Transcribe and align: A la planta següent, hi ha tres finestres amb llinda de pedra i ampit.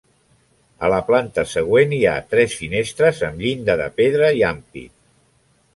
A 0.87 0.89
la 0.93 1.01
planta 1.09 1.43
següent, 1.51 1.93
hi 1.97 2.01
ha 2.11 2.15
tres 2.33 2.57
finestres 2.63 3.23
amb 3.29 3.47
llinda 3.47 3.79
de 3.83 3.91
pedra 4.01 4.35
i 4.41 4.45
ampit. 4.53 4.97